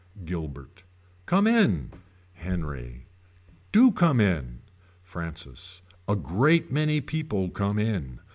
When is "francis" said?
5.03-5.83